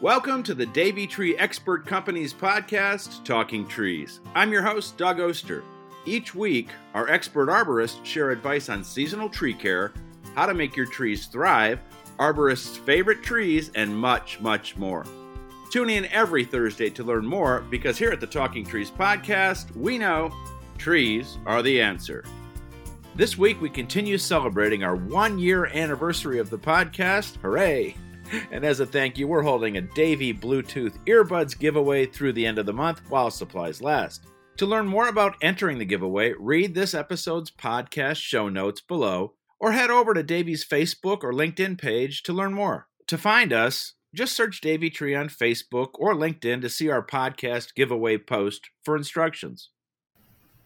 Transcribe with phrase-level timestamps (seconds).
[0.00, 4.20] Welcome to the Davey Tree Expert Company's podcast, Talking Trees.
[4.34, 5.62] I'm your host, Doug Oster.
[6.04, 9.92] Each week, our expert arborists share advice on seasonal tree care,
[10.34, 11.78] how to make your trees thrive,
[12.18, 15.06] arborists' favorite trees, and much, much more.
[15.70, 19.96] Tune in every Thursday to learn more because here at the Talking Trees podcast, we
[19.96, 20.34] know
[20.76, 22.24] trees are the answer.
[23.14, 27.36] This week, we continue celebrating our one year anniversary of the podcast.
[27.36, 27.96] Hooray!
[28.50, 32.58] And as a thank you, we're holding a Davey Bluetooth earbuds giveaway through the end
[32.58, 34.26] of the month while supplies last.
[34.58, 39.72] To learn more about entering the giveaway, read this episode's podcast show notes below or
[39.72, 42.86] head over to Davey's Facebook or LinkedIn page to learn more.
[43.08, 47.74] To find us, just search Davey Tree on Facebook or LinkedIn to see our podcast
[47.74, 49.70] giveaway post for instructions.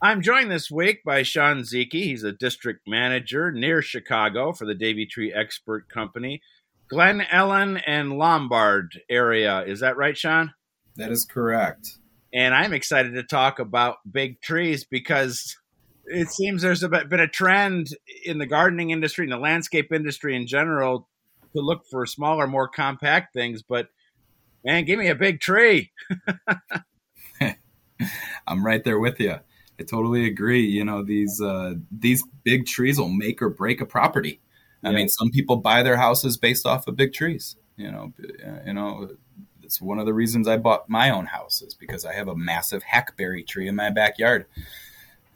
[0.03, 1.93] I'm joined this week by Sean Zeke.
[1.93, 6.41] He's a district manager near Chicago for the Davey Tree Expert Company.
[6.89, 9.63] Glen Ellyn and Lombard area.
[9.63, 10.55] Is that right, Sean?
[10.97, 11.99] That is correct.
[12.33, 15.57] And I'm excited to talk about big trees because
[16.07, 17.89] it seems there's a, been a trend
[18.25, 21.09] in the gardening industry and the landscape industry in general
[21.55, 23.63] to look for smaller, more compact things.
[23.63, 23.89] But
[24.65, 25.93] man, give me a big tree.
[28.47, 29.37] I'm right there with you.
[29.81, 30.67] I totally agree.
[30.67, 34.41] You know, these uh, these big trees will make or break a property.
[34.85, 37.57] I mean, some people buy their houses based off of big trees.
[37.77, 38.13] You know,
[38.67, 39.11] you know,
[39.63, 42.37] it's one of the reasons I bought my own house is because I have a
[42.37, 44.47] massive hackberry tree in my backyard.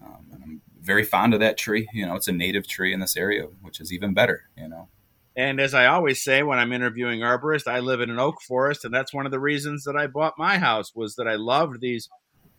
[0.05, 1.89] Um, and I'm very fond of that tree.
[1.93, 4.45] You know, it's a native tree in this area, which is even better.
[4.57, 4.89] You know.
[5.37, 8.85] And as I always say when I'm interviewing arborists, I live in an oak forest,
[8.85, 11.81] and that's one of the reasons that I bought my house was that I loved
[11.81, 12.09] these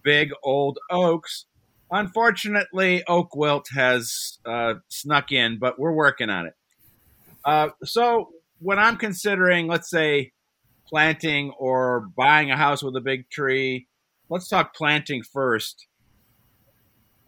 [0.03, 1.45] big old oaks.
[1.91, 6.53] Unfortunately, oak wilt has uh, snuck in, but we're working on it.
[7.45, 10.31] Uh, so when I'm considering, let's say,
[10.87, 13.87] planting or buying a house with a big tree,
[14.29, 15.87] let's talk planting first.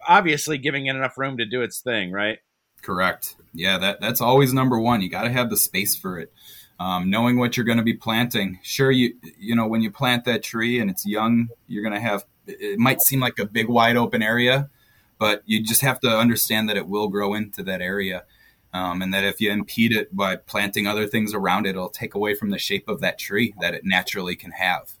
[0.08, 2.38] Obviously, giving it enough room to do its thing, right?
[2.82, 3.34] Correct.
[3.52, 5.02] Yeah, that that's always number one.
[5.02, 6.32] You got to have the space for it.
[6.78, 8.60] Um, knowing what you're going to be planting.
[8.62, 12.00] Sure, you you know when you plant that tree and it's young, you're going to
[12.00, 12.24] have.
[12.46, 14.70] It might seem like a big wide open area,
[15.18, 18.24] but you just have to understand that it will grow into that area.
[18.72, 22.14] Um, and that if you impede it by planting other things around it, it'll take
[22.14, 24.92] away from the shape of that tree that it naturally can have.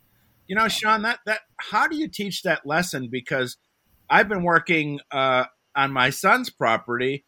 [0.46, 3.08] You know, Sean, that that how do you teach that lesson?
[3.10, 3.56] Because
[4.08, 5.44] I've been working uh,
[5.74, 7.24] on my son's property,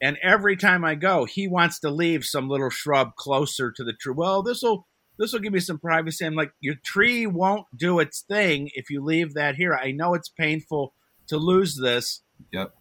[0.00, 3.92] and every time I go, he wants to leave some little shrub closer to the
[3.92, 4.14] tree.
[4.16, 4.86] Well, this will
[5.18, 6.24] this will give me some privacy.
[6.24, 9.74] I'm like, your tree won't do its thing if you leave that here.
[9.74, 10.94] I know it's painful
[11.28, 12.22] to lose this.
[12.52, 12.74] Yep.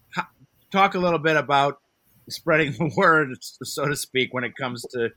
[0.71, 1.80] Talk a little bit about
[2.31, 5.09] spreading the word, so to speak, when it comes to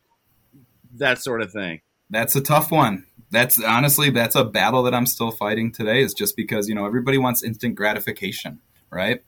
[0.97, 1.81] that sort of thing.
[2.11, 3.07] That's a tough one.
[3.31, 6.03] That's honestly that's a battle that I'm still fighting today.
[6.03, 8.61] Is just because you know everybody wants instant gratification,
[8.91, 9.23] right?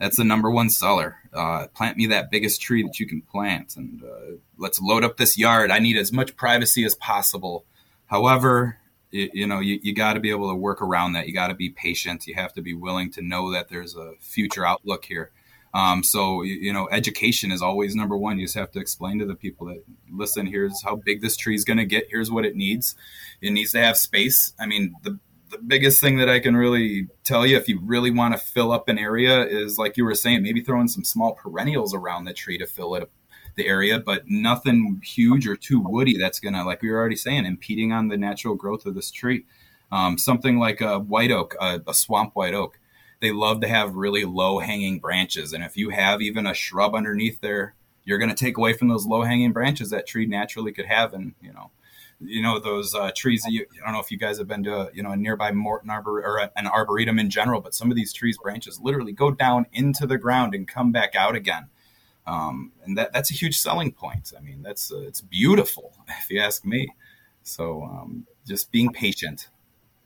[0.00, 1.16] That's the number one seller.
[1.32, 5.16] Uh, plant me that biggest tree that you can plant, and uh, let's load up
[5.16, 5.70] this yard.
[5.70, 7.66] I need as much privacy as possible.
[8.06, 8.78] However,
[9.10, 11.26] you, you know you, you got to be able to work around that.
[11.26, 12.26] You got to be patient.
[12.26, 15.30] You have to be willing to know that there's a future outlook here.
[15.74, 18.38] Um, so you know, education is always number one.
[18.38, 20.46] You just have to explain to the people that listen.
[20.46, 22.08] Here's how big this tree is going to get.
[22.10, 22.94] Here's what it needs.
[23.40, 24.52] It needs to have space.
[24.58, 25.18] I mean, the
[25.50, 28.72] the biggest thing that I can really tell you, if you really want to fill
[28.72, 32.32] up an area, is like you were saying, maybe throwing some small perennials around the
[32.32, 33.10] tree to fill it
[33.54, 37.44] the area, but nothing huge or too woody that's gonna, like we were already saying,
[37.44, 39.44] impeding on the natural growth of this tree.
[39.90, 42.78] Um, something like a white oak, a, a swamp white oak
[43.22, 45.52] they love to have really low hanging branches.
[45.52, 47.74] And if you have even a shrub underneath there,
[48.04, 51.14] you're going to take away from those low hanging branches that tree naturally could have.
[51.14, 51.70] And, you know,
[52.20, 54.64] you know, those uh, trees that you, I don't know if you guys have been
[54.64, 57.74] to, a, you know, a nearby Morton Arbor or a, an arboretum in general, but
[57.74, 61.36] some of these trees branches literally go down into the ground and come back out
[61.36, 61.68] again.
[62.26, 64.32] Um, and that, that's a huge selling point.
[64.36, 66.88] I mean, that's, uh, it's beautiful if you ask me.
[67.44, 69.48] So um, just being patient.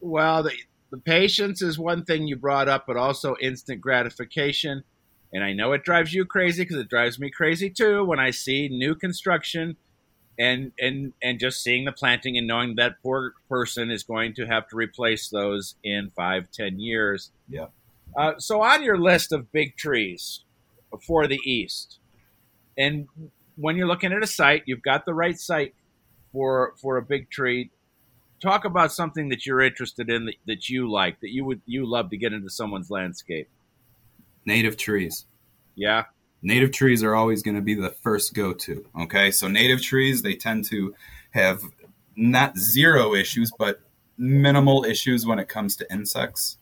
[0.00, 0.52] Well, the,
[0.90, 4.84] the patience is one thing you brought up, but also instant gratification.
[5.32, 8.30] And I know it drives you crazy because it drives me crazy too when I
[8.30, 9.76] see new construction
[10.38, 14.46] and and and just seeing the planting and knowing that poor person is going to
[14.46, 17.32] have to replace those in five, ten years.
[17.48, 17.66] Yeah.
[18.16, 20.44] Uh, so on your list of big trees
[21.06, 21.98] for the east,
[22.78, 23.08] and
[23.56, 25.74] when you're looking at a site, you've got the right site
[26.32, 27.70] for for a big tree
[28.40, 31.86] talk about something that you're interested in that, that you like that you would you
[31.86, 33.48] love to get into someone's landscape.
[34.44, 35.26] Native trees.
[35.74, 36.04] Yeah?
[36.42, 39.30] Native trees are always going to be the first go-to okay?
[39.30, 40.94] So native trees they tend to
[41.32, 41.62] have
[42.16, 43.80] not zero issues, but
[44.16, 46.58] minimal issues when it comes to insects,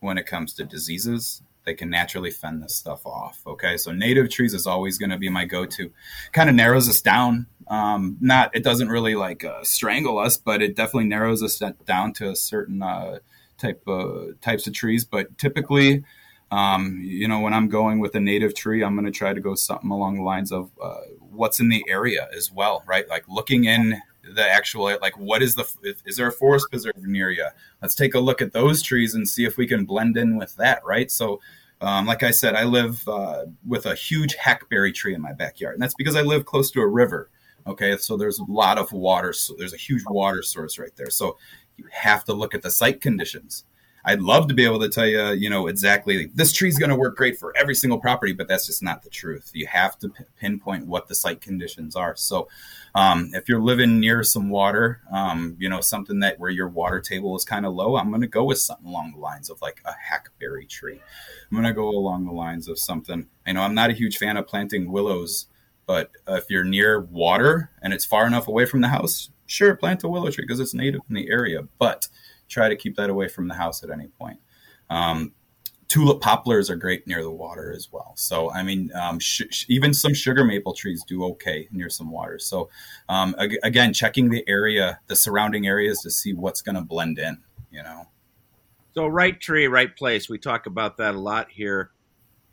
[0.00, 1.42] when it comes to diseases.
[1.64, 3.40] They can naturally fend this stuff off.
[3.46, 5.90] Okay, so native trees is always going to be my go-to.
[6.32, 7.46] Kind of narrows us down.
[7.68, 12.12] Um, not it doesn't really like uh, strangle us, but it definitely narrows us down
[12.14, 13.18] to a certain uh,
[13.58, 15.04] type of types of trees.
[15.04, 16.02] But typically,
[16.50, 19.40] um, you know, when I'm going with a native tree, I'm going to try to
[19.40, 23.08] go something along the lines of uh, what's in the area as well, right?
[23.08, 24.00] Like looking in
[24.34, 25.64] the actual, like, what is the,
[26.06, 27.46] is there a forest preserve near you?
[27.82, 30.56] Let's take a look at those trees and see if we can blend in with
[30.56, 31.10] that, right?
[31.10, 31.40] So,
[31.80, 35.74] um, like I said, I live uh, with a huge hackberry tree in my backyard,
[35.74, 37.30] and that's because I live close to a river.
[37.66, 39.32] Okay, so there's a lot of water.
[39.32, 41.10] So there's a huge water source right there.
[41.10, 41.38] So
[41.76, 43.64] you have to look at the site conditions.
[44.04, 46.90] I'd love to be able to tell you, you know, exactly this tree is going
[46.90, 49.50] to work great for every single property, but that's just not the truth.
[49.54, 52.16] You have to p- pinpoint what the site conditions are.
[52.16, 52.48] So,
[52.94, 57.00] um, if you're living near some water, um, you know, something that where your water
[57.00, 59.60] table is kind of low, I'm going to go with something along the lines of
[59.60, 61.00] like a hackberry tree.
[61.50, 63.26] I'm going to go along the lines of something.
[63.46, 65.46] I know I'm not a huge fan of planting willows,
[65.86, 70.04] but if you're near water and it's far enough away from the house, sure, plant
[70.04, 71.66] a willow tree because it's native in the area.
[71.78, 72.08] But
[72.50, 74.38] try to keep that away from the house at any point.
[74.90, 75.32] Um,
[75.88, 78.12] tulip poplars are great near the water as well.
[78.16, 82.38] So, I mean, um, sh- even some sugar maple trees do okay near some water.
[82.38, 82.70] So,
[83.08, 87.18] um, ag- again, checking the area, the surrounding areas to see what's going to blend
[87.18, 87.38] in,
[87.72, 88.06] you know.
[88.94, 90.28] So, right tree, right place.
[90.28, 91.90] We talk about that a lot here.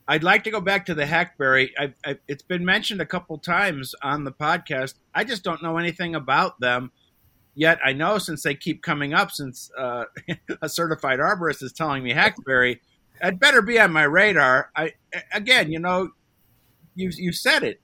[0.07, 1.73] I'd like to go back to the hackberry.
[1.77, 4.95] I've, I've, it's been mentioned a couple times on the podcast.
[5.13, 6.91] I just don't know anything about them.
[7.57, 10.05] Yet I know since they keep coming up, since uh,
[10.61, 12.79] a certified arborist is telling me hackberry,
[13.19, 14.69] it better be on my radar.
[14.75, 14.93] I
[15.33, 16.11] again, you know,
[16.93, 17.81] you you said it,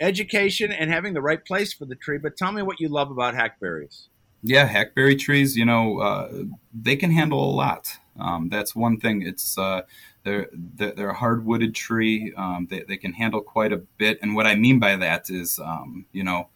[0.00, 2.18] education and having the right place for the tree.
[2.18, 4.08] But tell me what you love about hackberries.
[4.42, 6.42] Yeah, hackberry trees, you know, uh,
[6.74, 7.96] they can handle a lot.
[8.18, 9.22] Um, that's one thing.
[9.22, 9.82] It's uh,
[10.24, 12.34] they're they're a hard-wooded tree.
[12.36, 14.18] Um, they they can handle quite a bit.
[14.20, 16.48] And what I mean by that is, um, you know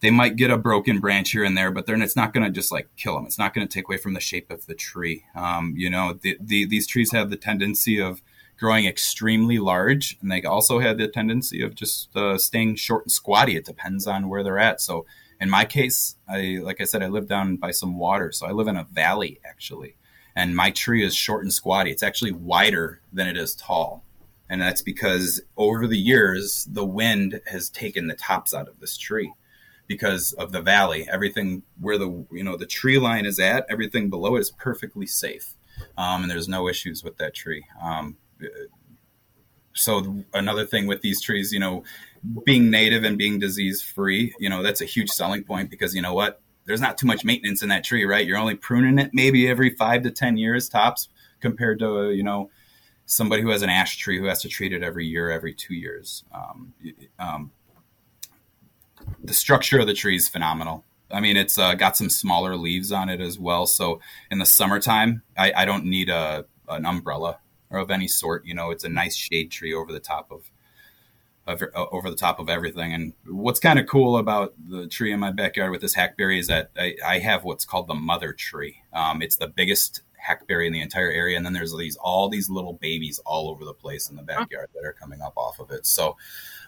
[0.00, 2.50] they might get a broken branch here and there, but then it's not going to
[2.50, 3.26] just like kill them.
[3.26, 5.24] It's not going to take away from the shape of the tree.
[5.34, 8.22] Um, you know, the, the, these trees have the tendency of
[8.58, 13.12] growing extremely large, and they also have the tendency of just uh, staying short and
[13.12, 13.56] squatty.
[13.56, 14.80] It depends on where they're at.
[14.80, 15.04] So
[15.40, 18.52] in my case, I like I said, I live down by some water, so I
[18.52, 19.96] live in a valley actually,
[20.34, 21.90] and my tree is short and squatty.
[21.90, 24.04] It's actually wider than it is tall.
[24.50, 28.96] And that's because over the years, the wind has taken the tops out of this
[28.96, 29.34] tree
[29.88, 31.08] because of the valley.
[31.10, 35.06] Everything where the you know the tree line is at, everything below it is perfectly
[35.06, 35.54] safe,
[35.96, 37.64] um, and there's no issues with that tree.
[37.82, 38.16] Um,
[39.72, 41.84] so another thing with these trees, you know,
[42.44, 46.02] being native and being disease free, you know, that's a huge selling point because you
[46.02, 48.26] know what, there's not too much maintenance in that tree, right?
[48.26, 51.08] You're only pruning it maybe every five to ten years tops,
[51.40, 52.50] compared to you know
[53.06, 55.74] somebody who has an ash tree who has to treat it every year, every two
[55.74, 56.24] years.
[56.32, 56.74] Um,
[57.18, 57.50] um,
[59.22, 60.84] the structure of the tree is phenomenal.
[61.10, 63.66] I mean, it's uh, got some smaller leaves on it as well.
[63.66, 64.00] So
[64.30, 67.38] in the summertime, I, I don't need a an umbrella
[67.70, 68.44] or of any sort.
[68.46, 70.50] You know, it's a nice shade tree over the top of,
[71.46, 72.92] of uh, over the top of everything.
[72.92, 76.48] And what's kind of cool about the tree in my backyard with this hackberry is
[76.48, 78.82] that I, I have what's called the mother tree.
[78.92, 82.50] Um, it's the biggest hackberry in the entire area, and then there's these all these
[82.50, 85.70] little babies all over the place in the backyard that are coming up off of
[85.70, 85.86] it.
[85.86, 86.16] So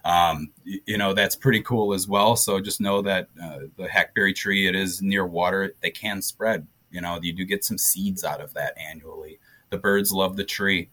[0.05, 2.37] um, you, know that's pretty cool as well.
[2.37, 5.75] So just know that uh, the hackberry tree it is near water.
[5.81, 6.67] They can spread.
[6.91, 9.39] You know you do get some seeds out of that annually.
[9.71, 10.89] The birds love the tree.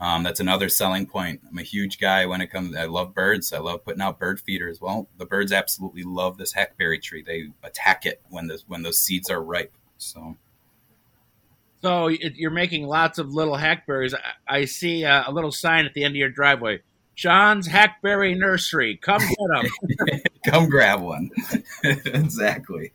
[0.00, 1.40] Um, that's another selling point.
[1.48, 2.76] I'm a huge guy when it comes.
[2.76, 3.52] I love birds.
[3.52, 4.80] I love putting out bird feeders.
[4.80, 7.24] Well, the birds absolutely love this hackberry tree.
[7.26, 9.72] They attack it when the when those seeds are ripe.
[9.96, 10.36] So.
[11.82, 14.14] So you're making lots of little hackberries.
[14.46, 16.80] I see a little sign at the end of your driveway.
[17.18, 18.96] John's Hackberry Nursery.
[18.96, 20.20] Come get them.
[20.46, 21.30] Come grab one.
[21.84, 22.92] exactly.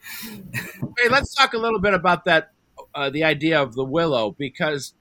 [0.98, 2.52] Hey, let's talk a little bit about that.
[2.96, 4.94] Uh, the idea of the willow, because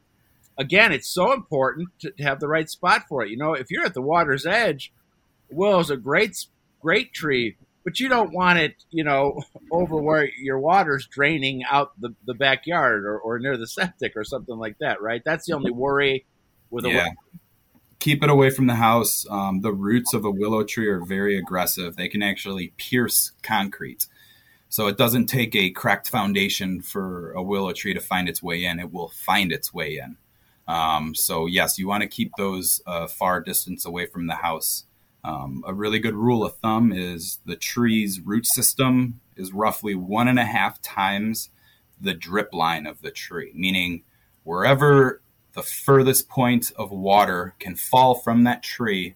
[0.58, 3.30] again, it's so important to have the right spot for it.
[3.30, 4.92] You know, if you're at the water's edge,
[5.50, 6.46] willow's a great,
[6.80, 11.92] great tree, but you don't want it, you know, over where your water's draining out
[12.00, 15.22] the, the backyard or, or near the septic or something like that, right?
[15.24, 16.26] That's the only worry
[16.70, 17.08] with a yeah
[18.02, 19.24] keep it away from the house.
[19.30, 21.94] Um, the roots of a willow tree are very aggressive.
[21.94, 24.06] They can actually pierce concrete.
[24.68, 28.64] So it doesn't take a cracked foundation for a willow tree to find its way
[28.64, 28.80] in.
[28.80, 30.16] It will find its way in.
[30.66, 34.84] Um, so yes, you want to keep those uh, far distance away from the house.
[35.24, 40.26] Um, a really good rule of thumb is the tree's root system is roughly one
[40.28, 41.50] and a half times
[42.00, 44.02] the drip line of the tree, meaning
[44.42, 49.14] wherever the furthest point of water can fall from that tree,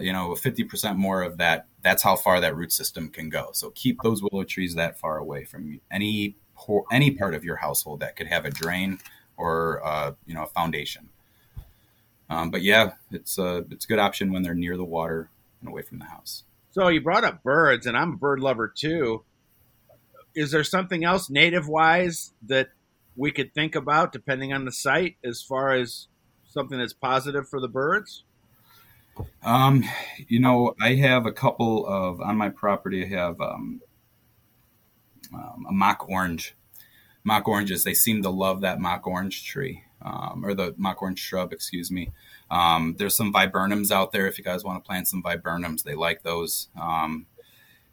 [0.00, 3.50] you know, 50% more of that, that's how far that root system can go.
[3.52, 6.36] So keep those willow trees that far away from any
[6.90, 8.98] any part of your household that could have a drain
[9.36, 11.10] or uh, you know a foundation.
[12.28, 15.30] Um, but yeah, it's a it's a good option when they're near the water
[15.60, 16.44] and away from the house.
[16.70, 19.24] So you brought up birds, and I'm a bird lover too.
[20.34, 22.68] Is there something else native wise that
[23.16, 26.08] we could think about, depending on the site, as far as
[26.46, 28.24] something that's positive for the birds?
[29.42, 29.84] Um,
[30.28, 33.04] you know, I have a couple of on my property.
[33.04, 33.80] I have um,
[35.32, 36.54] um, a mock orange.
[37.24, 37.84] Mock oranges.
[37.84, 41.52] They seem to love that mock orange tree, um, or the mock orange shrub.
[41.52, 42.12] Excuse me.
[42.50, 44.26] Um, there's some viburnums out there.
[44.26, 46.68] If you guys want to plant some viburnums, they like those.
[46.80, 47.26] Um,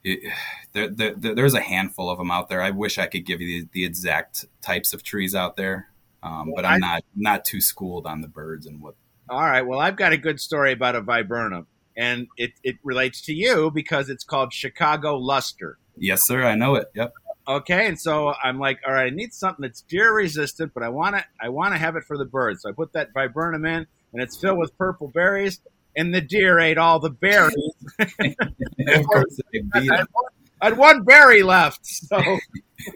[0.03, 0.32] it,
[0.74, 2.62] there, there, there's a handful of them out there.
[2.62, 5.88] I wish I could give you the, the exact types of trees out there,
[6.22, 8.96] um, but I'm not not too schooled on the birds and what.
[9.29, 9.62] All right.
[9.62, 11.65] Well, I've got a good story about a viburnum,
[11.98, 15.79] and it, it relates to you because it's called Chicago luster.
[15.96, 16.43] Yes, sir.
[16.43, 16.91] I know it.
[16.93, 17.13] Yep.
[17.46, 20.90] Okay, and so I'm like, all right, I need something that's deer resistant, but I
[20.90, 22.62] want to I want to have it for the birds.
[22.62, 25.60] So I put that viburnum in, and it's filled with purple berries,
[25.96, 27.56] and the deer ate all the berries.
[28.00, 29.40] of course,
[29.74, 30.26] I, had one,
[30.62, 31.86] I had one berry left.
[31.86, 32.40] So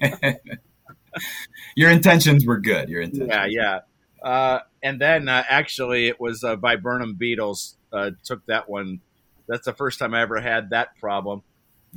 [1.76, 2.88] your intentions were good.
[2.88, 3.30] Your intentions.
[3.30, 3.80] Yeah, yeah.
[4.24, 9.02] Uh, and then uh, actually, it was uh, viburnum beetles uh, took that one.
[9.48, 11.44] That's the first time I ever had that problem.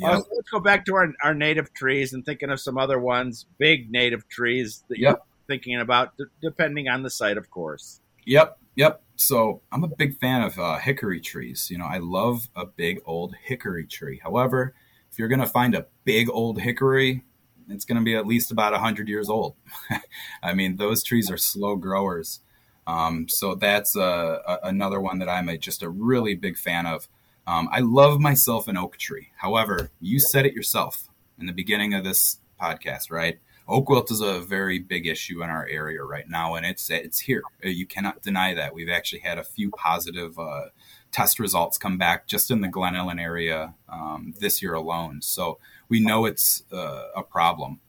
[0.01, 0.23] Yep.
[0.35, 3.91] Let's go back to our, our native trees and thinking of some other ones, big
[3.91, 5.17] native trees that yep.
[5.17, 8.01] you're thinking about, d- depending on the site, of course.
[8.25, 9.03] Yep, yep.
[9.17, 11.69] So I'm a big fan of uh, hickory trees.
[11.71, 14.21] You know, I love a big old hickory tree.
[14.23, 14.75] However,
[15.13, 17.25] if you're going to find a big old hickory,
[17.69, 19.55] it's going to be at least about 100 years old.
[20.43, 22.41] I mean, those trees are slow growers.
[22.87, 26.87] Um, so that's uh, a, another one that I'm a, just a really big fan
[26.87, 27.09] of.
[27.47, 29.29] Um, I love myself an oak tree.
[29.37, 33.39] However, you said it yourself in the beginning of this podcast, right?
[33.67, 37.21] Oak wilt is a very big issue in our area right now, and it's it's
[37.21, 37.43] here.
[37.65, 38.75] Uh, you cannot deny that.
[38.75, 40.67] We've actually had a few positive uh,
[41.13, 45.23] test results come back just in the Glen Ellyn area um, this year alone.
[45.23, 47.81] So we know it's uh, a problem.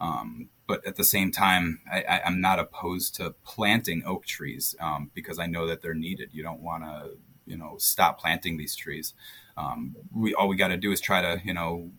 [0.00, 5.10] Um, but at the same time, I, am not opposed to planting oak trees um,
[5.14, 6.30] because I know that they're needed.
[6.32, 7.12] You don't want to
[7.48, 9.14] you know stop planting these trees.
[9.56, 11.90] Um, we all we got to do is try to you know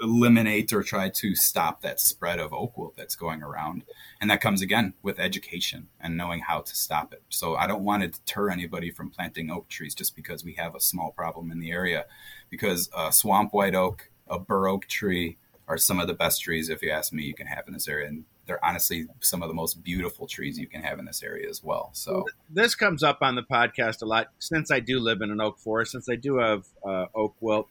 [0.00, 3.84] eliminate or try to stop that spread of oak wilt that's going around.
[4.20, 7.22] And that comes again with education and knowing how to stop it.
[7.28, 10.74] So I don't want to deter anybody from planting oak trees just because we have
[10.74, 12.06] a small problem in the area.
[12.50, 16.68] Because a swamp white oak, a bur oak tree are some of the best trees,
[16.70, 18.08] if you ask me, you can have in this area.
[18.08, 21.48] And they're honestly some of the most beautiful trees you can have in this area
[21.48, 21.90] as well.
[21.92, 25.40] So this comes up on the podcast a lot since I do live in an
[25.40, 27.68] oak forest, since I do have uh, oak wilt.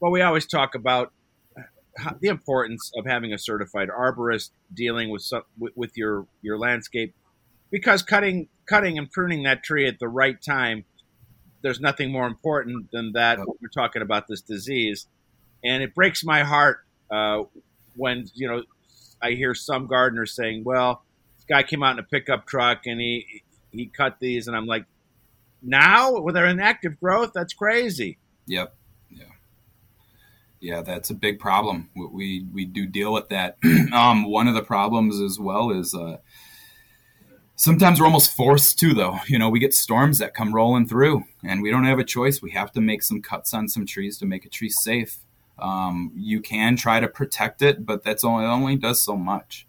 [0.00, 1.12] Well, we always talk about
[2.20, 7.14] the importance of having a certified arborist dealing with some, with, your your landscape,
[7.70, 10.84] because cutting cutting and pruning that tree at the right time,
[11.62, 13.38] there's nothing more important than that.
[13.38, 15.08] We're talking about this disease,
[15.64, 16.78] and it breaks my heart
[17.10, 17.42] uh,
[17.96, 18.62] when you know
[19.22, 21.04] I hear some gardeners saying, "Well,
[21.36, 24.66] this guy came out in a pickup truck and he he cut these," and I'm
[24.66, 24.84] like,
[25.62, 28.74] "Now, they're in active growth, that's crazy." Yep.
[29.10, 29.24] Yeah.
[30.60, 31.90] Yeah, that's a big problem.
[31.94, 33.58] We we do deal with that.
[33.92, 35.94] um, one of the problems as well is.
[35.94, 36.18] Uh,
[37.54, 41.22] sometimes we're almost forced to though you know we get storms that come rolling through
[41.44, 44.18] and we don't have a choice we have to make some cuts on some trees
[44.18, 45.18] to make a tree safe
[45.58, 49.66] um, you can try to protect it, but that's only only does so much.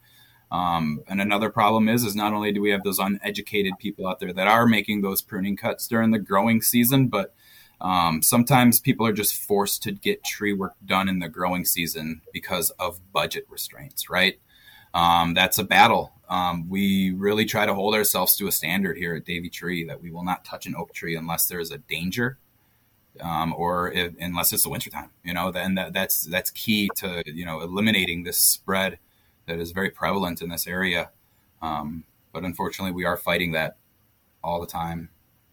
[0.52, 4.20] Um, and another problem is is not only do we have those uneducated people out
[4.20, 7.34] there that are making those pruning cuts during the growing season, but
[7.82, 12.22] um, sometimes people are just forced to get tree work done in the growing season
[12.32, 14.40] because of budget restraints, right?
[14.94, 16.14] Um, that's a battle.
[16.30, 20.02] Um, we really try to hold ourselves to a standard here at Davey Tree that
[20.02, 22.38] we will not touch an oak tree unless there is a danger
[23.22, 27.24] um, or if, unless it's the wintertime, you know, then that, that's that's key to
[27.26, 29.00] you know eliminating this spread
[29.46, 31.10] that is very prevalent in this area.
[31.62, 33.78] Um, but unfortunately, we are fighting that
[34.44, 35.10] all the time.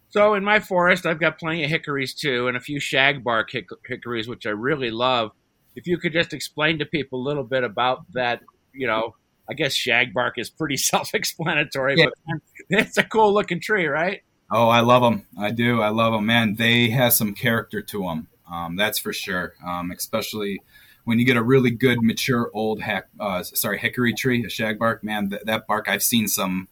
[0.09, 3.69] So in my forest, I've got plenty of hickories too, and a few shagbark hick-
[3.87, 5.31] hickories, which I really love.
[5.77, 8.41] If you could just explain to people a little bit about that,
[8.73, 9.15] you know,
[9.49, 12.07] I guess shagbark is pretty self-explanatory, yeah.
[12.27, 12.41] but
[12.71, 14.23] it's a cool looking tree, right?
[14.51, 15.27] Oh, I love them.
[15.39, 15.81] I do.
[15.81, 16.57] I love them, man.
[16.57, 18.29] They have some character to them.
[18.51, 19.55] Um, that's for sure.
[19.65, 20.61] Um, especially
[21.05, 25.03] when you get a really good mature old hack, uh, sorry hickory tree, a shagbark,
[25.03, 26.69] man, th- that bark I've seen some.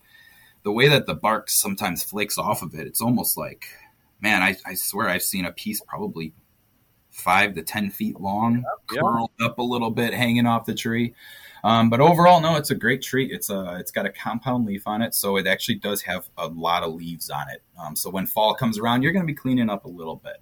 [0.65, 3.67] The way that the bark sometimes flakes off of it, it's almost like,
[4.21, 6.35] man, I, I swear I've seen a piece probably
[7.19, 9.51] five to ten feet long, yep, curled yep.
[9.51, 11.15] up a little bit, hanging off the tree.
[11.65, 13.31] Um, but overall, no, it's a great tree.
[13.33, 16.47] It's a it's got a compound leaf on it, so it actually does have a
[16.47, 17.63] lot of leaves on it.
[17.79, 20.41] Um, so when fall comes around, you're going to be cleaning up a little bit,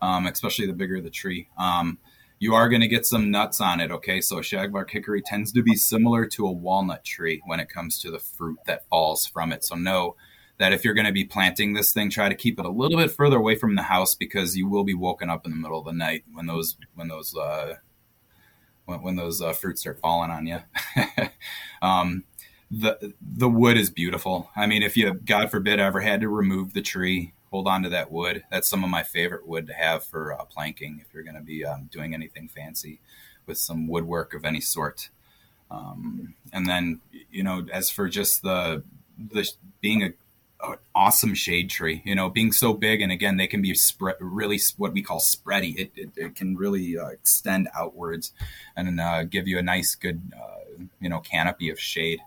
[0.00, 1.48] um, especially the bigger the tree.
[1.58, 1.98] Um,
[2.38, 3.90] you are going to get some nuts on it.
[3.90, 8.00] Okay, so shagbark hickory tends to be similar to a walnut tree when it comes
[8.00, 9.64] to the fruit that falls from it.
[9.64, 10.16] So know
[10.62, 12.96] that if you're going to be planting this thing, try to keep it a little
[12.96, 15.80] bit further away from the house because you will be woken up in the middle
[15.80, 17.74] of the night when those when those uh,
[18.84, 20.60] when, when those uh, fruits start falling on you.
[21.82, 22.22] um,
[22.70, 24.50] the the wood is beautiful.
[24.54, 27.88] I mean, if you God forbid ever had to remove the tree, hold on to
[27.88, 28.44] that wood.
[28.48, 31.02] That's some of my favorite wood to have for uh, planking.
[31.04, 33.00] If you're going to be um, doing anything fancy
[33.46, 35.08] with some woodwork of any sort.
[35.72, 37.00] Um, and then
[37.32, 38.84] you know, as for just the
[39.18, 39.50] the
[39.80, 40.10] being a
[40.94, 42.02] awesome shade tree.
[42.04, 45.20] You know, being so big, and again, they can be spread really what we call
[45.20, 45.76] spready.
[45.78, 48.32] It, it, it can really uh, extend outwards
[48.76, 52.20] and uh, give you a nice, good, uh, you know, canopy of shade,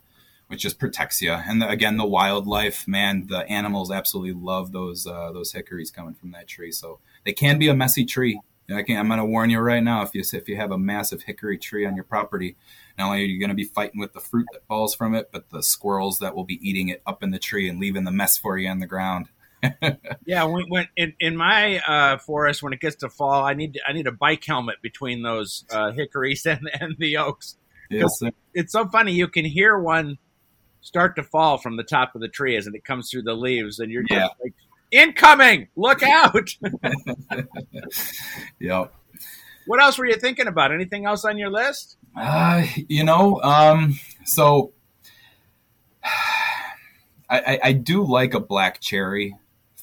[0.47, 1.31] which just protects you.
[1.31, 6.13] And the, again, the wildlife, man, the animals absolutely love those uh, those hickories coming
[6.13, 6.71] from that tree.
[6.71, 8.41] So they can be a messy tree.
[8.69, 10.01] I can, I'm going to warn you right now.
[10.01, 12.55] If you if you have a massive hickory tree on your property,
[12.97, 15.29] not only are you going to be fighting with the fruit that falls from it,
[15.31, 18.11] but the squirrels that will be eating it up in the tree and leaving the
[18.11, 19.29] mess for you on the ground.
[20.25, 23.73] yeah, when, when in, in my uh, forest, when it gets to fall, I need
[23.75, 27.57] to, I need a bike helmet between those uh, hickories and, and the oaks.
[27.89, 28.31] Yes, sir.
[28.53, 29.13] it's so funny.
[29.13, 30.17] You can hear one
[30.81, 33.79] start to fall from the top of the tree as it comes through the leaves,
[33.79, 34.27] and you're just yeah.
[34.43, 34.53] like,
[34.91, 35.67] "Incoming!
[35.75, 36.49] Look out!"
[38.59, 38.93] yep.
[39.65, 40.71] What else were you thinking about?
[40.71, 41.97] Anything else on your list?
[42.15, 44.73] Uh, you know, um, so
[47.29, 49.35] I, I, I do like a black cherry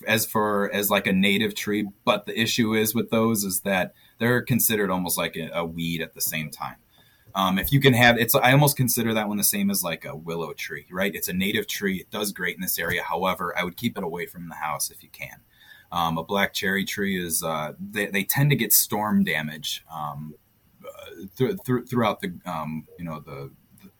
[0.07, 3.95] as for as like a native tree, but the issue is with those is that
[4.19, 6.77] they're considered almost like a, a weed at the same time.
[7.35, 10.05] Um, if you can have it's, I almost consider that one the same as like
[10.05, 11.15] a willow tree, right?
[11.15, 12.01] It's a native tree.
[12.01, 13.03] It does great in this area.
[13.03, 15.41] However, I would keep it away from the house if you can.
[15.91, 20.35] Um, a black cherry tree is uh, they, they, tend to get storm damage um,
[20.83, 23.51] uh, th- th- throughout the um, you know the,
[23.83, 23.91] the,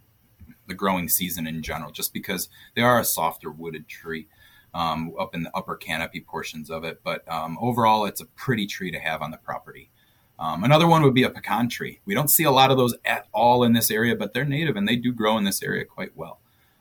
[0.69, 4.27] the growing season in general, just because they are a softer wooded tree
[4.73, 7.03] um, up in the upper canopy portions of it.
[7.05, 9.91] But um, overall, it's a pretty tree to have on the property.
[10.39, 12.01] Um, another one would be a pecan tree.
[12.05, 14.77] We don't see a lot of those at all in this area, but they're native
[14.77, 16.41] and they do grow in this area quite well.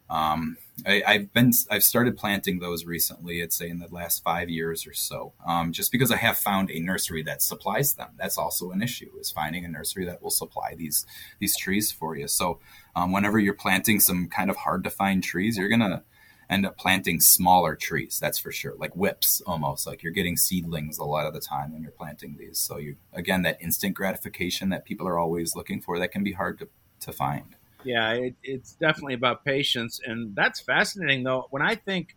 [0.10, 3.42] Um, I, have been I've started planting those recently.
[3.42, 6.70] I'd say in the last five years or so, um, just because I have found
[6.70, 8.10] a nursery that supplies them.
[8.18, 11.06] That's also an issue is finding a nursery that will supply these
[11.40, 12.28] these trees for you.
[12.28, 12.60] So
[12.96, 16.04] um, whenever you're planting some kind of hard to find trees, you're gonna
[16.52, 18.20] end up planting smaller trees.
[18.20, 19.88] That's for sure, like whips almost.
[19.88, 22.60] Like you're getting seedlings a lot of the time when you're planting these.
[22.60, 26.34] So you again that instant gratification that people are always looking for that can be
[26.34, 26.68] hard to
[27.00, 27.56] to find.
[27.84, 31.24] Yeah, it, it's definitely about patience, and that's fascinating.
[31.24, 32.16] Though, when I think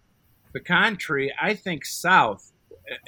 [0.52, 2.50] pecan tree, I think south.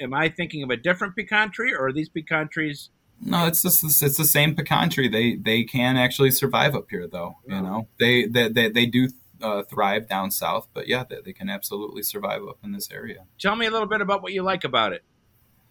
[0.01, 2.89] Am I thinking of a different pecan tree, or are these pecan trees?
[3.21, 5.07] No, it's just it's the same pecan tree.
[5.07, 7.37] They they can actually survive up here, though.
[7.47, 7.61] You oh.
[7.61, 9.09] know, they they they, they do
[9.41, 13.25] uh, thrive down south, but yeah, they, they, can absolutely survive up in this area.
[13.39, 15.03] Tell me a little bit about what you like about it,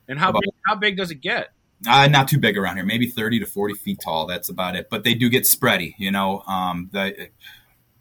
[0.09, 1.49] and how about, big, how big does it get?
[1.87, 4.27] Uh, not too big around here, maybe 30 to 40 feet tall.
[4.27, 4.89] That's about it.
[4.89, 6.41] But they do get spready, you know.
[6.47, 7.29] Um, the,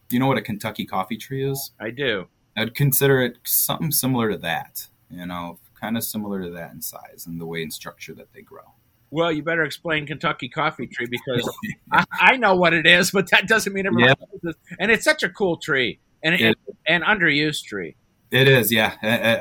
[0.09, 1.71] you know what a Kentucky coffee tree is?
[1.79, 2.27] I do.
[2.55, 6.81] I'd consider it something similar to that, you know, kind of similar to that in
[6.81, 8.73] size and the way and structure that they grow.
[9.11, 11.49] Well, you better explain Kentucky coffee tree because
[11.91, 14.25] I, I, know what it is, but that doesn't mean everyone yeah.
[14.43, 17.95] knows And it's such a cool tree and it, it, an underused tree.
[18.31, 18.95] It is, yeah.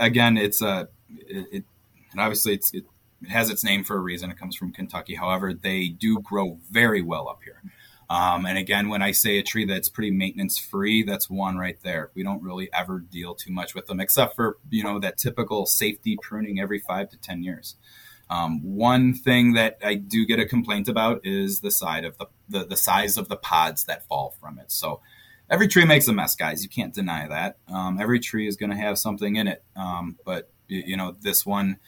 [0.05, 0.85] again, it's a, uh,
[1.27, 1.65] it, it
[2.17, 2.85] obviously it's, it,
[3.23, 4.31] it has its name for a reason.
[4.31, 5.15] It comes from Kentucky.
[5.15, 7.63] However, they do grow very well up here.
[8.11, 11.79] Um, and again, when I say a tree that's pretty maintenance free, that's one right
[11.83, 12.11] there.
[12.15, 15.67] We don't really ever deal too much with them, except for you know that typical
[15.67, 17.77] safety pruning every five to ten years.
[18.35, 22.27] Um, one thing that I do get a complaint about is the side of the,
[22.49, 24.73] the, the size of the pods that fall from it.
[24.73, 25.01] So
[25.49, 26.63] every tree makes a mess, guys.
[26.65, 27.59] You can't deny that.
[27.69, 31.45] Um, every tree is going to have something in it, um, but you know this
[31.45, 31.79] one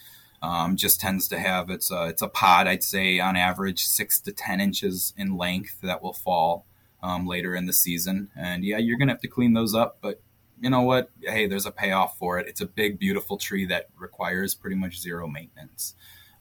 [0.43, 4.21] um, just tends to have it's a, it's a pod, I'd say on average six
[4.21, 6.67] to 10 inches in length that will fall
[7.03, 8.31] um, later in the season.
[8.37, 10.21] And yeah, you're going to have to clean those up, but
[10.61, 11.11] you know what?
[11.23, 12.47] Hey, there's a payoff for it.
[12.49, 15.95] It's a big, beautiful tree that requires pretty much zero maintenance.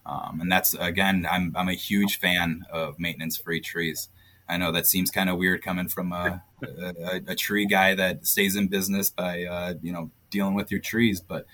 [0.06, 4.10] Um, and that's again, I'm I'm a huge fan of maintenance free trees.
[4.48, 8.28] I know that seems kind of weird coming from a, a, a, tree guy that
[8.28, 11.48] stays in business by uh, you know dealing with your trees, but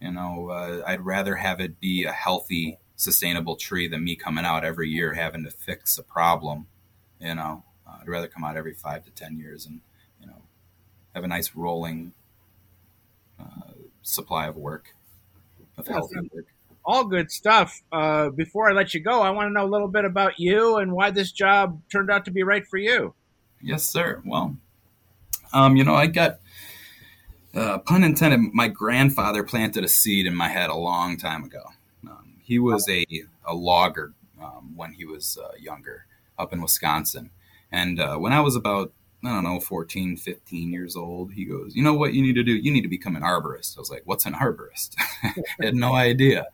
[0.00, 4.44] you know uh, I'd rather have it be a healthy, sustainable tree than me coming
[4.44, 6.66] out every year having to fix a problem.
[7.20, 9.80] You know, uh, I'd rather come out every five to ten years and
[10.20, 10.42] you know
[11.14, 12.14] have a nice rolling
[13.38, 13.70] uh,
[14.02, 14.96] supply of work
[15.78, 16.46] of healthy work
[16.84, 17.80] all good stuff.
[17.92, 20.76] Uh, before I let you go, I want to know a little bit about you
[20.76, 23.14] and why this job turned out to be right for you.
[23.60, 24.20] Yes, sir.
[24.24, 24.56] Well,
[25.52, 26.40] um, you know, I got
[27.54, 28.52] uh, pun intended.
[28.52, 31.62] My grandfather planted a seed in my head a long time ago.
[32.08, 33.04] Um, he was a
[33.44, 36.06] a logger um, when he was uh, younger
[36.38, 37.30] up in Wisconsin,
[37.70, 38.92] and uh, when I was about
[39.24, 41.32] I don't know, 14, 15 years old.
[41.32, 42.52] He goes, You know what you need to do?
[42.52, 43.76] You need to become an arborist.
[43.76, 44.96] I was like, What's an arborist?
[45.22, 46.46] I had no idea.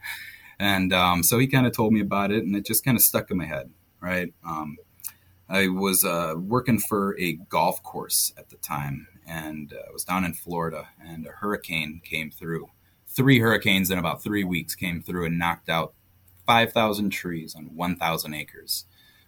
[0.58, 3.02] And um, so he kind of told me about it, and it just kind of
[3.02, 4.34] stuck in my head, right?
[4.46, 4.76] Um,
[5.48, 10.04] I was uh, working for a golf course at the time, and uh, I was
[10.04, 12.68] down in Florida, and a hurricane came through.
[13.06, 15.94] Three hurricanes in about three weeks came through and knocked out
[16.46, 18.84] 5,000 trees on 1,000 acres.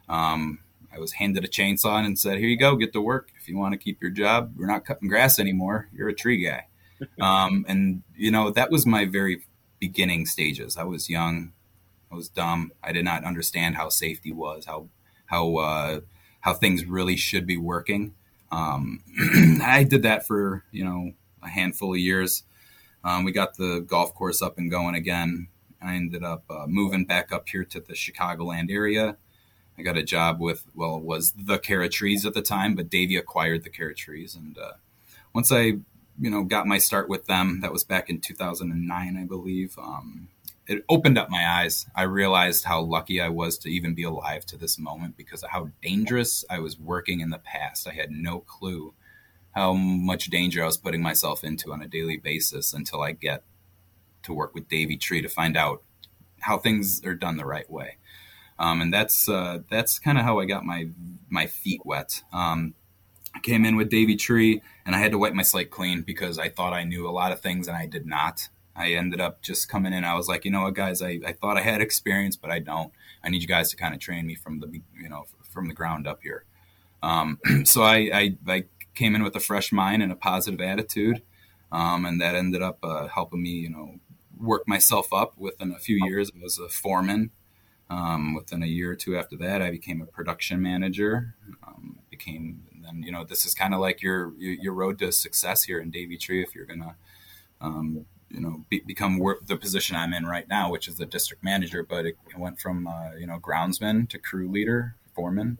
[0.09, 0.61] Um,
[0.93, 3.31] I was handed a chainsaw and said, "Here you go, get to work.
[3.41, 5.89] If you want to keep your job, we're not cutting grass anymore.
[5.93, 6.67] You're a tree guy."
[7.21, 9.43] um, and you know that was my very
[9.79, 10.77] beginning stages.
[10.77, 11.53] I was young,
[12.11, 12.73] I was dumb.
[12.83, 14.89] I did not understand how safety was, how
[15.27, 16.01] how uh,
[16.41, 18.15] how things really should be working.
[18.51, 19.03] Um,
[19.63, 22.43] I did that for you know a handful of years.
[23.03, 25.49] Um, we got the golf course up and going again.
[25.81, 29.17] I ended up uh, moving back up here to the Chicagoland area
[29.81, 32.75] I got a job with well, it was the Care of Trees at the time,
[32.75, 34.73] but Davey acquired the Care of Trees, and uh,
[35.35, 35.79] once I
[36.21, 39.79] you know got my start with them, that was back in 2009, I believe.
[39.79, 40.29] Um,
[40.67, 41.87] it opened up my eyes.
[41.97, 45.51] I realized how lucky I was to even be alive to this moment because of
[45.51, 47.89] how dangerous I was working in the past.
[47.89, 48.93] I had no clue
[49.53, 53.43] how much danger I was putting myself into on a daily basis until I get
[54.25, 55.83] to work with Davey Tree to find out
[56.41, 57.97] how things are done the right way.
[58.61, 60.89] Um, and that's uh, that's kind of how I got my
[61.31, 62.23] my feet wet.
[62.31, 62.75] Um,
[63.35, 66.39] I came in with Davey Tree, and I had to wipe my slate clean because
[66.39, 68.49] I thought I knew a lot of things and I did not.
[68.77, 70.05] I ended up just coming in.
[70.05, 72.59] I was like, you know what, guys, I, I thought I had experience, but I
[72.59, 72.93] don't.
[73.25, 74.69] I need you guys to kind of train me from the
[75.01, 76.45] you know from the ground up here.
[77.03, 81.23] Um, so I, I, I came in with a fresh mind and a positive attitude,
[81.73, 84.01] um, and that ended up uh, helping me, you know,
[84.39, 85.33] work myself up.
[85.39, 87.31] Within a few years, I was a foreman
[87.91, 91.35] um, within a year or two after that, I became a production manager.
[91.67, 95.65] Um, became, then you know, this is kind of like your, your road to success
[95.65, 96.43] here in Davey Tree.
[96.43, 96.95] If you're gonna,
[97.61, 101.43] um, you know, be, become the position I'm in right now, which is the district
[101.43, 101.83] manager.
[101.83, 105.59] But it, it went from uh, you know groundsman to crew leader, foreman,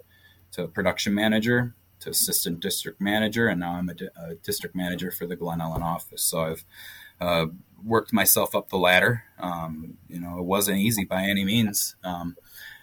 [0.53, 5.11] to production manager, to assistant district manager, and now I'm a, di- a district manager
[5.11, 6.23] for the Glen Ellyn office.
[6.23, 6.65] So I've
[7.21, 7.47] uh,
[7.85, 9.25] worked myself up the ladder.
[9.39, 11.97] Um, you know, it wasn't easy by any means.
[12.05, 12.37] Um,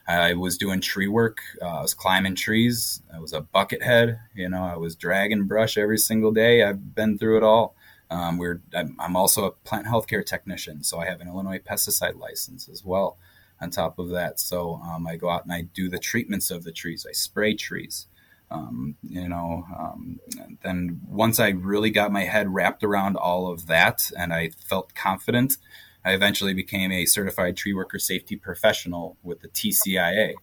[0.08, 1.40] I was doing tree work.
[1.62, 3.02] Uh, I was climbing trees.
[3.14, 4.20] I was a bucket head.
[4.34, 6.64] You know, I was dragging brush every single day.
[6.64, 7.76] I've been through it all.
[8.10, 12.70] Um, we're, I'm also a plant healthcare technician, so I have an Illinois pesticide license
[12.70, 13.18] as well.
[13.60, 16.64] On top of that, so um, I go out and I do the treatments of
[16.64, 17.08] the trees.
[17.10, 18.06] I spray trees.
[18.50, 20.20] Um, you know, um,
[20.64, 24.96] then once I really got my head wrapped around all of that and I felt
[24.96, 25.58] confident,
[26.06, 30.36] I eventually became a certified tree worker safety professional with the TCIA,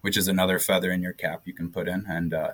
[0.00, 2.06] which is another feather in your cap you can put in.
[2.08, 2.52] And uh,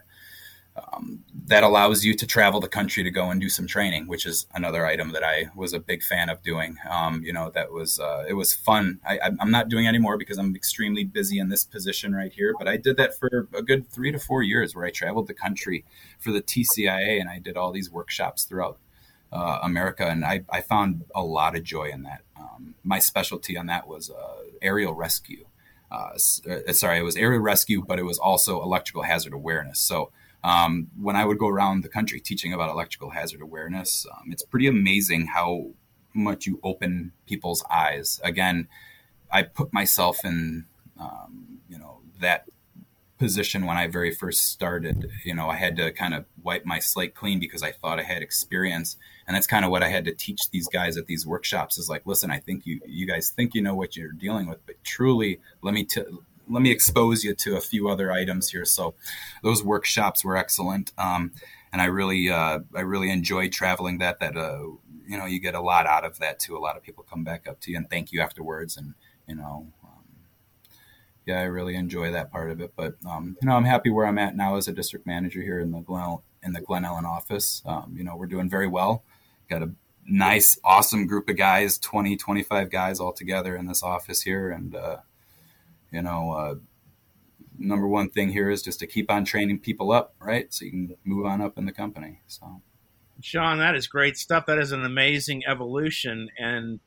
[0.92, 4.26] um, that allows you to travel the country to go and do some training, which
[4.26, 6.76] is another item that I was a big fan of doing.
[6.88, 9.00] Um, you know, that was uh, it was fun.
[9.06, 12.54] I, am not doing anymore because I'm extremely busy in this position right here.
[12.58, 15.34] But I did that for a good three to four years, where I traveled the
[15.34, 15.84] country
[16.18, 18.78] for the TCIA, and I did all these workshops throughout
[19.32, 22.22] uh, America, and I, I, found a lot of joy in that.
[22.36, 25.46] Um, my specialty on that was uh, aerial rescue.
[25.90, 26.10] Uh,
[26.68, 29.78] uh, sorry, it was aerial rescue, but it was also electrical hazard awareness.
[29.78, 30.10] So
[30.42, 34.42] um, when I would go around the country teaching about electrical hazard awareness, um, it's
[34.42, 35.70] pretty amazing how
[36.14, 38.20] much you open people's eyes.
[38.24, 38.68] Again,
[39.30, 40.66] I put myself in,
[40.98, 42.46] um, you know, that
[43.18, 45.10] position when I very first started.
[45.24, 48.02] You know, I had to kind of wipe my slate clean because I thought I
[48.02, 51.26] had experience, and that's kind of what I had to teach these guys at these
[51.26, 51.78] workshops.
[51.78, 54.64] Is like, listen, I think you you guys think you know what you're dealing with,
[54.66, 56.02] but truly, let me t-
[56.50, 58.64] let me expose you to a few other items here.
[58.64, 58.94] So
[59.42, 60.92] those workshops were excellent.
[60.98, 61.32] Um,
[61.72, 64.64] and I really, uh, I really enjoyed traveling that, that, uh,
[65.06, 66.56] you know, you get a lot out of that too.
[66.56, 68.76] A lot of people come back up to you and thank you afterwards.
[68.76, 68.94] And,
[69.28, 70.04] you know, um,
[71.26, 72.72] Yeah, I really enjoy that part of it.
[72.76, 75.60] But um, you know, I'm happy where I'm at now as a district manager here
[75.60, 77.62] in the Glen in the Glen Ellyn office.
[77.64, 79.04] Um, you know, we're doing very well.
[79.48, 79.70] Got a
[80.06, 84.50] nice, awesome group of guys, 20, 25 guys all together in this office here.
[84.50, 84.98] And, uh,
[85.92, 86.54] you know, uh,
[87.58, 90.52] number one thing here is just to keep on training people up, right?
[90.52, 92.20] So you can move on up in the company.
[92.26, 92.62] So,
[93.20, 94.46] Sean, that is great stuff.
[94.46, 96.30] That is an amazing evolution.
[96.38, 96.80] And,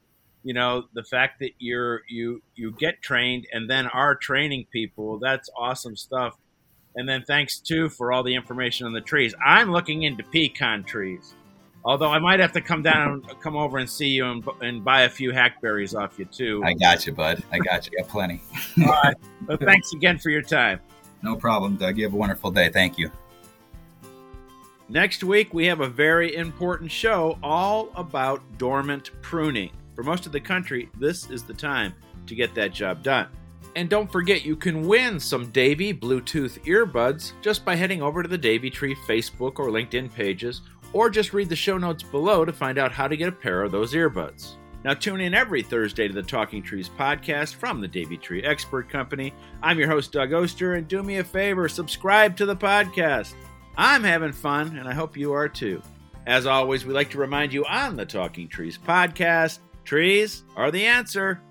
[0.44, 5.20] you know, the fact that you're, you, you get trained and then are training people,
[5.20, 6.36] that's awesome stuff.
[6.96, 9.34] And then thanks too for all the information on the trees.
[9.46, 11.34] I'm looking into pecan trees.
[11.86, 14.84] Although I might have to come down, and come over and see you and, and
[14.84, 16.64] buy a few hackberries off you too.
[16.64, 17.44] I got you, bud.
[17.52, 17.98] I got you.
[17.98, 18.42] Got plenty.
[18.80, 19.16] All right.
[19.46, 20.80] Well, thanks again for your time.
[21.22, 21.98] No problem, Doug.
[21.98, 22.70] You have a wonderful day.
[22.70, 23.12] Thank you.
[24.88, 29.70] Next week, we have a very important show all about dormant pruning.
[29.96, 31.94] For most of the country, this is the time
[32.28, 33.28] to get that job done.
[33.76, 38.30] And don't forget, you can win some Davey Bluetooth earbuds just by heading over to
[38.30, 40.62] the Davey Tree Facebook or LinkedIn pages
[40.94, 43.64] or just read the show notes below to find out how to get a pair
[43.64, 44.54] of those earbuds.
[44.84, 48.90] Now, tune in every Thursday to the Talking Trees podcast from the Davey Tree Expert
[48.90, 49.34] Company.
[49.62, 53.34] I'm your host, Doug Oster, and do me a favor subscribe to the podcast.
[53.78, 55.82] I'm having fun, and I hope you are too.
[56.28, 60.86] As always, we like to remind you on the Talking Trees podcast trees are the
[60.86, 61.42] answer.